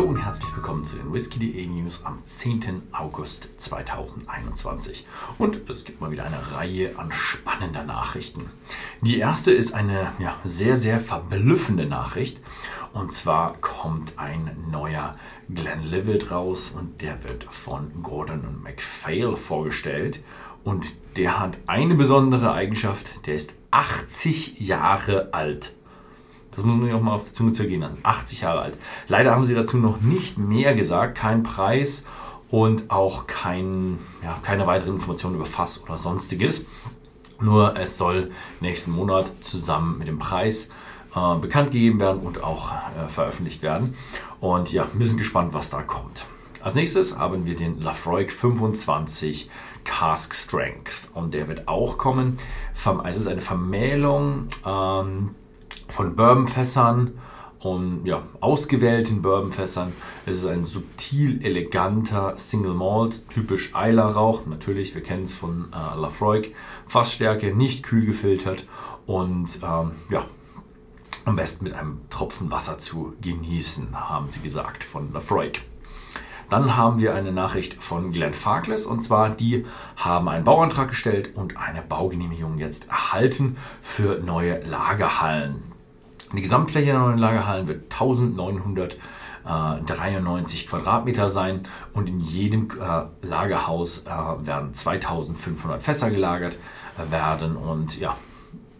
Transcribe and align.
Hallo 0.00 0.12
und 0.12 0.24
herzlich 0.24 0.56
willkommen 0.56 0.86
zu 0.86 0.96
den 0.96 1.12
Whisky.de 1.12 1.66
News 1.66 2.06
am 2.06 2.24
10. 2.24 2.84
August 2.90 3.50
2021. 3.58 5.06
Und 5.36 5.68
es 5.68 5.84
gibt 5.84 6.00
mal 6.00 6.10
wieder 6.10 6.24
eine 6.24 6.56
Reihe 6.56 6.98
an 6.98 7.12
spannender 7.12 7.84
Nachrichten. 7.84 8.48
Die 9.02 9.18
erste 9.18 9.52
ist 9.52 9.74
eine 9.74 10.10
ja, 10.18 10.36
sehr, 10.42 10.78
sehr 10.78 11.00
verblüffende 11.00 11.84
Nachricht. 11.84 12.40
Und 12.94 13.12
zwar 13.12 13.58
kommt 13.58 14.18
ein 14.18 14.56
neuer 14.70 15.18
Glenlivet 15.54 16.30
raus 16.30 16.70
und 16.70 17.02
der 17.02 17.22
wird 17.28 17.44
von 17.44 18.02
Gordon 18.02 18.46
und 18.46 18.62
MacPhail 18.62 19.36
vorgestellt. 19.36 20.24
Und 20.64 20.94
der 21.18 21.38
hat 21.38 21.58
eine 21.66 21.94
besondere 21.94 22.54
Eigenschaft, 22.54 23.26
der 23.26 23.34
ist 23.34 23.52
80 23.70 24.60
Jahre 24.60 25.34
alt. 25.34 25.74
Das 26.50 26.64
muss 26.64 26.76
man 26.76 26.86
sich 26.86 26.94
auch 26.94 27.00
mal 27.00 27.14
auf 27.14 27.26
die 27.26 27.32
Zunge 27.32 27.52
zergehen 27.52 27.80
lassen. 27.80 27.98
80 28.02 28.40
Jahre 28.42 28.62
alt. 28.62 28.78
Leider 29.08 29.34
haben 29.34 29.44
sie 29.44 29.54
dazu 29.54 29.78
noch 29.78 30.00
nicht 30.00 30.38
mehr 30.38 30.74
gesagt, 30.74 31.16
kein 31.16 31.42
Preis 31.42 32.06
und 32.50 32.90
auch 32.90 33.26
kein, 33.26 33.98
ja, 34.22 34.38
keine 34.42 34.66
weiteren 34.66 34.94
Informationen 34.94 35.36
über 35.36 35.46
Fass 35.46 35.82
oder 35.82 35.96
sonstiges. 35.96 36.66
Nur 37.40 37.76
es 37.76 37.96
soll 37.96 38.30
nächsten 38.60 38.90
Monat 38.90 39.32
zusammen 39.40 39.98
mit 39.98 40.08
dem 40.08 40.18
Preis 40.18 40.70
äh, 41.14 41.36
bekannt 41.36 41.70
gegeben 41.70 42.00
werden 42.00 42.20
und 42.22 42.42
auch 42.42 42.72
äh, 42.72 43.08
veröffentlicht 43.08 43.62
werden. 43.62 43.94
Und 44.40 44.72
ja, 44.72 44.86
wir 44.92 45.06
sind 45.06 45.18
gespannt, 45.18 45.54
was 45.54 45.70
da 45.70 45.82
kommt. 45.82 46.26
Als 46.60 46.74
nächstes 46.74 47.18
haben 47.18 47.46
wir 47.46 47.56
den 47.56 47.80
Lafroig 47.80 48.32
25 48.32 49.48
Cask 49.84 50.34
Strength 50.34 51.08
und 51.14 51.32
der 51.32 51.48
wird 51.48 51.68
auch 51.68 51.96
kommen. 51.96 52.38
Es 53.04 53.16
ist 53.16 53.26
eine 53.28 53.40
Vermählung 53.40 54.48
ähm, 54.66 55.34
von 55.90 56.16
Bourbonfässern 56.16 57.12
und 57.60 58.06
ja, 58.06 58.22
ausgewählten 58.40 59.22
Bourbonfässern. 59.22 59.92
Es 60.24 60.36
ist 60.36 60.46
ein 60.46 60.64
subtil 60.64 61.44
eleganter 61.44 62.34
Single 62.36 62.74
Malt, 62.74 63.28
typisch 63.28 63.74
Eiler-Rauch. 63.74 64.46
Natürlich, 64.46 64.94
wir 64.94 65.02
kennen 65.02 65.24
es 65.24 65.34
von 65.34 65.68
äh, 65.72 66.00
Lafroig. 66.00 66.54
Fassstärke, 66.86 67.54
nicht 67.54 67.82
kühl 67.82 68.06
gefiltert 68.06 68.66
und 69.06 69.60
ähm, 69.62 69.92
ja, 70.08 70.24
am 71.26 71.36
besten 71.36 71.64
mit 71.64 71.74
einem 71.74 72.00
Tropfen 72.08 72.50
Wasser 72.50 72.78
zu 72.78 73.14
genießen, 73.20 74.08
haben 74.08 74.30
sie 74.30 74.40
gesagt 74.40 74.82
von 74.82 75.12
Lafroig. 75.12 75.62
Dann 76.48 76.76
haben 76.76 76.98
wir 76.98 77.14
eine 77.14 77.30
Nachricht 77.30 77.74
von 77.74 78.10
Glenn 78.10 78.32
Farkless 78.32 78.84
und 78.86 79.02
zwar 79.02 79.30
die 79.30 79.66
haben 79.96 80.28
einen 80.28 80.44
Bauantrag 80.44 80.88
gestellt 80.88 81.30
und 81.36 81.56
eine 81.56 81.82
Baugenehmigung 81.82 82.58
jetzt 82.58 82.88
erhalten 82.88 83.56
für 83.82 84.18
neue 84.18 84.60
Lagerhallen. 84.64 85.62
Die 86.32 86.42
Gesamtfläche 86.42 86.92
der 86.92 87.00
neuen 87.00 87.18
Lagerhallen 87.18 87.66
wird 87.66 87.92
1993 87.92 90.68
Quadratmeter 90.68 91.28
sein 91.28 91.64
und 91.92 92.08
in 92.08 92.20
jedem 92.20 92.70
äh, 92.70 93.06
Lagerhaus 93.26 94.06
äh, 94.06 94.10
werden 94.46 94.72
2500 94.72 95.82
Fässer 95.82 96.10
gelagert 96.10 96.56
werden 97.10 97.56
und 97.56 97.98
ja, 97.98 98.16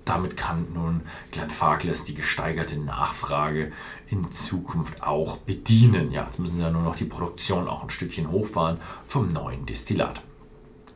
damit 0.05 0.37
kann 0.37 0.67
nun 0.75 1.03
Glenn 1.31 1.51
Farkless 1.51 2.05
die 2.05 2.15
gesteigerte 2.15 2.79
Nachfrage 2.79 3.73
in 4.09 4.31
Zukunft 4.31 5.03
auch 5.03 5.39
bedienen. 5.39 6.11
Ja, 6.11 6.25
jetzt 6.25 6.39
müssen 6.39 6.57
sie 6.57 6.63
ja 6.63 6.71
nur 6.71 6.83
noch 6.83 6.97
die 6.97 7.05
Produktion 7.05 7.69
auch 7.69 7.85
ein 7.85 7.91
Stückchen 7.91 8.31
hochfahren 8.31 8.79
vom 9.07 9.33
neuen 9.33 9.67
Destillat. 9.67 10.23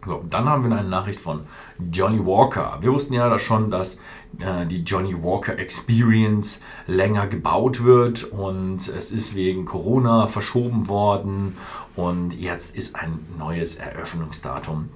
So, 0.07 0.23
dann 0.29 0.49
haben 0.49 0.69
wir 0.69 0.77
eine 0.77 0.89
Nachricht 0.89 1.19
von 1.19 1.47
Johnny 1.91 2.25
Walker. 2.25 2.79
Wir 2.81 2.93
wussten 2.93 3.15
ja 3.15 3.39
schon, 3.39 3.71
dass 3.71 3.97
äh, 4.39 4.67
die 4.67 4.83
Johnny 4.83 5.15
Walker 5.23 5.59
Experience 5.59 6.61
länger 6.87 7.27
gebaut 7.27 7.85
wird 7.85 8.25
und 8.25 8.89
es 8.89 9.13
ist 9.13 9.35
wegen 9.35 9.65
Corona 9.65 10.27
verschoben 10.27 10.89
worden 10.89 11.57
und 11.97 12.39
jetzt 12.39 12.77
ist 12.77 12.97
ein 12.97 13.19
neues 13.39 13.77
Eröffnungsdatum 13.77 14.91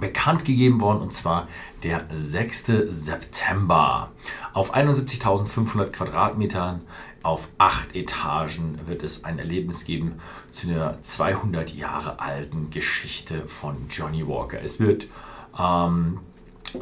bekannt 0.00 0.44
gegeben 0.44 0.80
worden 0.80 1.00
und 1.00 1.12
zwar 1.12 1.48
der 1.82 2.06
6. 2.12 2.66
September. 2.88 4.10
Auf 4.52 4.74
71.500 4.74 5.90
Quadratmetern 5.90 6.82
auf 7.22 7.48
acht 7.58 7.94
Etagen 7.94 8.78
wird 8.86 9.02
es 9.02 9.24
ein 9.24 9.38
Erlebnis 9.38 9.84
geben 9.84 10.20
zu 10.50 10.68
der 10.68 10.98
200 11.02 11.74
Jahre 11.74 12.20
alten 12.20 12.70
Geschichte 12.70 13.48
von 13.48 13.88
Johnny 13.90 14.26
Walker. 14.26 14.60
Es 14.62 14.78
wird 14.78 15.08
ähm, 15.58 16.20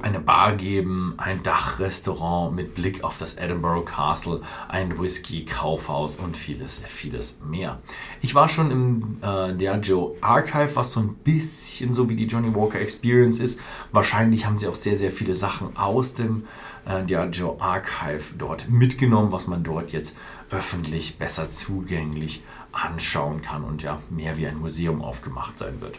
eine 0.02 0.20
Bar 0.20 0.56
geben, 0.56 1.14
ein 1.16 1.42
Dachrestaurant 1.42 2.54
mit 2.54 2.74
Blick 2.74 3.04
auf 3.04 3.18
das 3.18 3.36
Edinburgh 3.36 3.84
Castle, 3.84 4.42
ein 4.68 4.98
Whisky-Kaufhaus 4.98 6.16
und 6.16 6.36
vieles, 6.36 6.82
vieles 6.86 7.40
mehr. 7.44 7.80
Ich 8.20 8.34
war 8.34 8.48
schon 8.48 8.70
im 8.70 9.18
äh, 9.22 9.54
Diageo 9.54 10.16
Archive, 10.20 10.76
was 10.76 10.92
so 10.92 11.00
ein 11.00 11.14
bisschen 11.16 11.92
so 11.92 12.08
wie 12.08 12.16
die 12.16 12.26
Johnny 12.26 12.54
Walker 12.54 12.80
Experience 12.80 13.40
ist. 13.40 13.60
Wahrscheinlich 13.92 14.46
haben 14.46 14.58
sie 14.58 14.68
auch 14.68 14.74
sehr, 14.74 14.96
sehr 14.96 15.12
viele 15.12 15.34
Sachen 15.34 15.76
aus 15.76 16.14
dem 16.14 16.46
äh, 16.86 17.04
Diageo 17.04 17.56
Archive 17.60 18.34
dort 18.38 18.68
mitgenommen, 18.70 19.32
was 19.32 19.46
man 19.46 19.62
dort 19.62 19.92
jetzt 19.92 20.16
öffentlich 20.50 21.18
besser 21.18 21.50
zugänglich 21.50 22.42
anschauen 22.72 23.42
kann 23.42 23.64
und 23.64 23.82
ja 23.82 24.00
mehr 24.10 24.36
wie 24.36 24.46
ein 24.46 24.58
Museum 24.58 25.02
aufgemacht 25.02 25.58
sein 25.58 25.80
wird. 25.80 25.98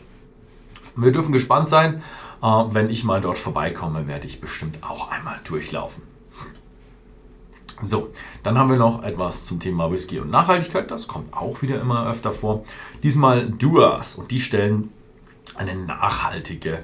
Wir 0.95 1.11
dürfen 1.11 1.33
gespannt 1.33 1.69
sein. 1.69 2.01
Äh, 2.41 2.47
wenn 2.47 2.89
ich 2.89 3.03
mal 3.03 3.21
dort 3.21 3.37
vorbeikomme, 3.37 4.07
werde 4.07 4.27
ich 4.27 4.41
bestimmt 4.41 4.83
auch 4.83 5.11
einmal 5.11 5.39
durchlaufen. 5.43 6.03
So, 7.81 8.13
dann 8.43 8.57
haben 8.57 8.69
wir 8.69 8.77
noch 8.77 9.03
etwas 9.03 9.45
zum 9.45 9.59
Thema 9.59 9.91
Whisky 9.91 10.19
und 10.19 10.29
Nachhaltigkeit. 10.29 10.89
Das 10.89 11.07
kommt 11.07 11.33
auch 11.33 11.61
wieder 11.61 11.81
immer 11.81 12.07
öfter 12.07 12.31
vor. 12.31 12.63
Diesmal 13.03 13.49
Duas 13.49 14.15
und 14.15 14.31
die 14.31 14.39
stellen 14.39 14.91
eine 15.57 15.75
nachhaltige 15.75 16.79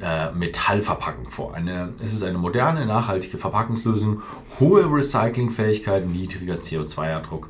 äh, 0.00 0.32
Metallverpackung 0.32 1.30
vor. 1.30 1.54
Eine, 1.54 1.94
es 2.02 2.12
ist 2.12 2.22
eine 2.22 2.38
moderne, 2.38 2.86
nachhaltige 2.86 3.38
Verpackungslösung, 3.38 4.22
hohe 4.60 4.84
Recyclingfähigkeit, 4.84 6.06
niedriger 6.06 6.56
CO2-Abdruck 6.56 7.48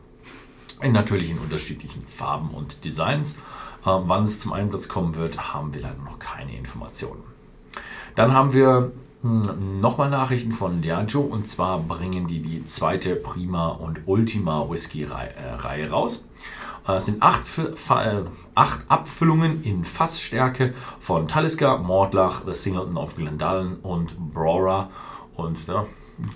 in 0.82 0.92
natürlich 0.92 1.30
in 1.30 1.38
unterschiedlichen 1.38 2.06
Farben 2.06 2.50
und 2.50 2.84
Designs. 2.84 3.38
Ähm, 3.86 4.02
wann 4.06 4.24
es 4.24 4.40
zum 4.40 4.52
Einsatz 4.52 4.88
kommen 4.88 5.14
wird, 5.14 5.52
haben 5.52 5.72
wir 5.74 5.82
leider 5.82 6.02
noch 6.02 6.18
keine 6.18 6.56
Informationen. 6.56 7.22
Dann 8.14 8.32
haben 8.32 8.52
wir 8.52 8.92
hm, 9.22 9.80
nochmal 9.80 10.10
Nachrichten 10.10 10.52
von 10.52 10.82
Diageo 10.82 11.20
und 11.20 11.46
zwar 11.46 11.78
bringen 11.78 12.26
die 12.26 12.40
die 12.40 12.64
zweite 12.64 13.16
Prima 13.16 13.68
und 13.68 14.00
Ultima 14.06 14.68
Whisky-Reihe 14.68 15.34
äh, 15.34 15.88
raus. 15.88 16.28
Äh, 16.86 16.94
es 16.94 17.06
sind 17.06 17.22
acht, 17.22 17.44
äh, 17.58 18.22
acht 18.54 18.80
Abfüllungen 18.88 19.62
in 19.62 19.84
Fassstärke 19.84 20.74
von 21.00 21.28
Talisker, 21.28 21.78
Mordlach, 21.78 22.42
The 22.46 22.54
Singleton 22.54 22.96
of 22.96 23.16
Glendallen 23.16 23.78
und 23.80 24.18
Brora. 24.32 24.90
Und 25.36 25.66
ja, 25.68 25.86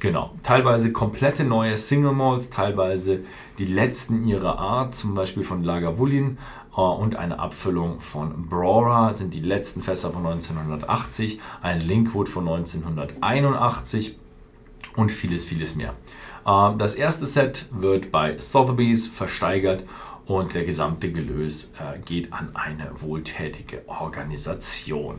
genau, 0.01 0.31
teilweise 0.43 0.93
komplette 0.93 1.45
neue 1.45 1.77
Single 1.77 2.13
Malls, 2.13 2.51
teilweise 2.51 3.21
die 3.59 3.67
letzten 3.67 4.27
ihrer 4.27 4.59
Art, 4.59 4.95
zum 4.95 5.15
Beispiel 5.15 5.45
von 5.45 5.63
Lagavulin, 5.63 6.39
äh, 6.77 6.81
und 6.81 7.17
eine 7.17 7.39
Abfüllung 7.39 8.01
von 8.01 8.49
Brora 8.49 9.13
sind 9.13 9.35
die 9.35 9.41
letzten 9.41 9.83
Fässer 9.83 10.11
von 10.11 10.27
1980, 10.27 11.41
ein 11.63 11.81
Linkwood 11.81 12.29
von 12.29 12.49
1981 12.49 14.17
und 14.97 15.13
vieles, 15.13 15.45
vieles 15.45 15.77
mehr. 15.77 15.95
Äh, 16.47 16.77
das 16.79 16.95
erste 16.95 17.27
Set 17.27 17.67
wird 17.73 18.11
bei 18.11 18.39
Sotheby's 18.39 19.09
versteigert 19.09 19.85
und 20.27 20.55
der 20.55 20.65
gesamte 20.65 21.11
Gelös 21.11 21.73
äh, 21.79 21.99
geht 21.99 22.33
an 22.33 22.51
eine 22.55 22.91
wohltätige 23.01 23.83
Organisation. 23.89 25.19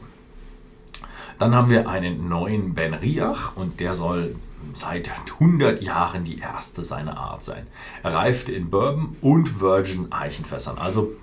Dann 1.37 1.55
haben 1.55 1.71
wir 1.71 1.89
einen 1.89 2.29
neuen 2.29 2.75
Ben 2.75 2.93
Riach 2.93 3.55
und 3.55 3.79
der 3.79 3.95
soll 3.95 4.35
seit 4.73 5.11
100 5.33 5.81
Jahren 5.81 6.23
die 6.23 6.39
erste 6.39 6.83
seiner 6.83 7.17
Art 7.17 7.43
sein. 7.43 7.67
Er 8.03 8.13
reifte 8.13 8.51
in 8.51 8.69
Bourbon 8.69 9.15
und 9.21 9.59
Virgin 9.59 10.11
Eichenfässern, 10.11 10.77
also 10.77 11.13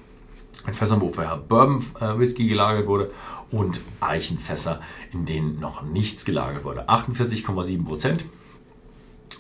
in 0.67 0.75
Fässern, 0.75 1.01
wo 1.01 1.09
vorher 1.09 1.37
Bourbon 1.37 1.85
äh, 2.01 2.19
Whisky 2.19 2.49
gelagert 2.49 2.87
wurde 2.87 3.11
und 3.51 3.81
Eichenfässer, 4.01 4.81
in 5.13 5.25
denen 5.25 5.61
noch 5.61 5.83
nichts 5.83 6.25
gelagert 6.25 6.65
wurde. 6.65 6.89
48,7 6.89 7.85
Prozent. 7.85 8.25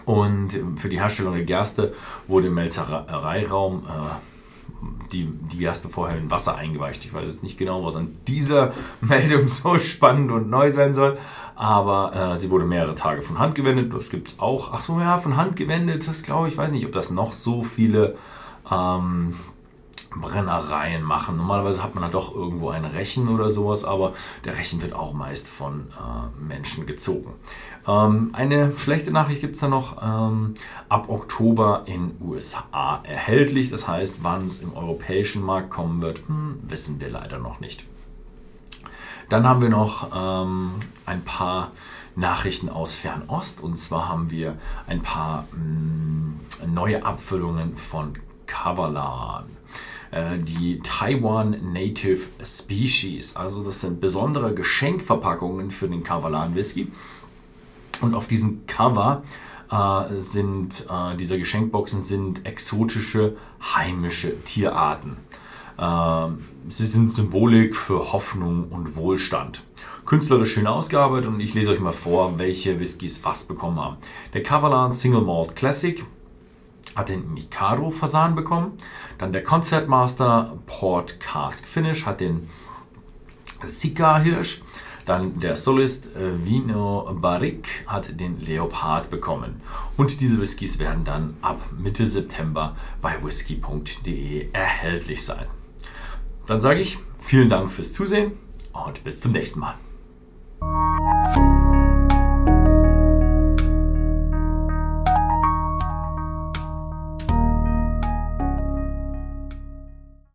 Und 0.04 0.50
für 0.76 0.88
die 0.88 1.00
Herstellung 1.00 1.34
der 1.34 1.44
Gerste 1.44 1.94
wurde 2.26 2.46
im 2.46 2.54
Melzereiraum 2.54 3.84
äh, 3.84 5.12
die, 5.12 5.26
die 5.26 5.58
Gerste 5.58 5.88
vorher 5.88 6.18
in 6.18 6.30
Wasser 6.30 6.56
eingeweicht. 6.56 7.04
Ich 7.04 7.12
weiß 7.12 7.28
jetzt 7.28 7.42
nicht 7.42 7.58
genau, 7.58 7.84
was 7.84 7.96
an 7.96 8.16
dieser 8.26 8.72
Meldung 9.00 9.48
so 9.48 9.76
spannend 9.78 10.30
und 10.30 10.48
neu 10.48 10.70
sein 10.70 10.94
soll, 10.94 11.18
aber 11.58 12.14
äh, 12.14 12.36
sie 12.36 12.50
wurde 12.50 12.64
mehrere 12.64 12.94
Tage 12.94 13.20
von 13.20 13.40
Hand 13.40 13.56
gewendet. 13.56 13.92
Das 13.92 14.10
gibt 14.10 14.28
es 14.28 14.38
auch. 14.38 14.72
Achso, 14.72 15.00
ja, 15.00 15.18
von 15.18 15.36
Hand 15.36 15.56
gewendet, 15.56 16.06
das 16.06 16.22
glaube 16.22 16.46
ich, 16.48 16.56
weiß 16.56 16.70
nicht, 16.70 16.86
ob 16.86 16.92
das 16.92 17.10
noch 17.10 17.32
so 17.32 17.64
viele 17.64 18.16
ähm, 18.70 19.34
Brennereien 20.14 21.02
machen. 21.02 21.36
Normalerweise 21.36 21.82
hat 21.82 21.96
man 21.96 22.02
dann 22.02 22.12
doch 22.12 22.32
irgendwo 22.32 22.70
ein 22.70 22.84
Rechen 22.84 23.28
oder 23.28 23.50
sowas, 23.50 23.84
aber 23.84 24.12
der 24.44 24.56
Rechen 24.56 24.80
wird 24.82 24.92
auch 24.92 25.12
meist 25.14 25.48
von 25.48 25.88
äh, 25.98 26.40
Menschen 26.40 26.86
gezogen. 26.86 27.32
Ähm, 27.88 28.30
eine 28.34 28.72
schlechte 28.76 29.10
Nachricht 29.10 29.40
gibt 29.40 29.56
es 29.56 29.60
da 29.60 29.66
noch. 29.66 30.00
Ähm, 30.00 30.54
ab 30.88 31.08
Oktober 31.08 31.82
in 31.86 32.12
USA 32.20 33.00
erhältlich. 33.02 33.68
Das 33.70 33.88
heißt, 33.88 34.22
wann 34.22 34.46
es 34.46 34.62
im 34.62 34.76
europäischen 34.76 35.42
Markt 35.42 35.70
kommen 35.70 36.02
wird, 36.02 36.20
hm, 36.28 36.60
wissen 36.68 37.00
wir 37.00 37.10
leider 37.10 37.38
noch 37.38 37.58
nicht. 37.58 37.84
Dann 39.28 39.46
haben 39.46 39.60
wir 39.60 39.68
noch 39.68 40.10
ähm, 40.16 40.72
ein 41.04 41.22
paar 41.22 41.72
Nachrichten 42.16 42.68
aus 42.68 42.94
Fernost. 42.94 43.62
Und 43.62 43.76
zwar 43.76 44.08
haben 44.08 44.30
wir 44.30 44.56
ein 44.86 45.02
paar 45.02 45.46
mh, 45.52 46.62
hm, 46.62 46.74
neue 46.74 47.04
Abfüllungen 47.04 47.76
von 47.76 48.14
Kavalan. 48.46 49.44
Äh, 50.10 50.38
die 50.38 50.80
Taiwan 50.82 51.72
Native 51.72 52.26
Species. 52.42 53.36
Also 53.36 53.62
das 53.62 53.82
sind 53.82 54.00
besondere 54.00 54.54
Geschenkverpackungen 54.54 55.70
für 55.70 55.88
den 55.88 56.02
Kavalan 56.02 56.54
Whisky. 56.54 56.90
Und 58.00 58.14
auf 58.14 58.28
diesem 58.28 58.66
Cover 58.66 59.22
äh, 59.70 60.18
sind 60.18 60.86
äh, 60.88 61.16
dieser 61.16 61.36
Geschenkboxen 61.36 62.02
sind 62.02 62.46
exotische 62.46 63.36
heimische 63.60 64.42
Tierarten. 64.44 65.16
Äh, 65.78 66.28
sie 66.68 66.86
sind 66.86 67.10
Symbolik 67.10 67.76
für 67.76 68.12
Hoffnung 68.12 68.68
und 68.70 68.96
Wohlstand. 68.96 69.62
Künstlerisch 70.04 70.54
schön 70.54 70.66
ausgearbeitet 70.66 71.28
und 71.28 71.40
ich 71.40 71.54
lese 71.54 71.70
euch 71.72 71.80
mal 71.80 71.92
vor, 71.92 72.38
welche 72.38 72.80
Whiskys 72.80 73.24
was 73.24 73.44
bekommen 73.44 73.78
haben. 73.78 73.96
Der 74.32 74.42
Kavalan 74.42 74.90
Single 74.90 75.20
Malt 75.20 75.54
Classic 75.54 76.04
hat 76.96 77.10
den 77.10 77.32
Mikado 77.32 77.90
Fasan 77.90 78.34
bekommen. 78.34 78.72
Dann 79.18 79.32
der 79.32 79.44
Concertmaster 79.44 80.58
Port 80.66 81.20
Cask 81.20 81.66
Finish 81.66 82.06
hat 82.06 82.20
den 82.20 82.48
Sika 83.62 84.18
Hirsch. 84.18 84.62
Dann 85.04 85.40
der 85.40 85.56
Solist 85.56 86.14
äh, 86.16 86.44
Vino 86.44 87.16
Barrique 87.20 87.68
hat 87.86 88.20
den 88.20 88.40
Leopard 88.40 89.10
bekommen. 89.10 89.60
Und 89.96 90.20
diese 90.20 90.40
Whiskys 90.40 90.78
werden 90.78 91.04
dann 91.04 91.36
ab 91.40 91.60
Mitte 91.78 92.06
September 92.06 92.76
bei 93.00 93.22
whisky.de 93.22 94.48
erhältlich 94.52 95.24
sein. 95.24 95.46
Dann 96.48 96.62
sage 96.62 96.80
ich 96.80 96.98
vielen 97.20 97.50
Dank 97.50 97.70
fürs 97.70 97.92
Zusehen 97.92 98.32
und 98.72 99.04
bis 99.04 99.20
zum 99.20 99.32
nächsten 99.32 99.60
Mal. 99.60 99.74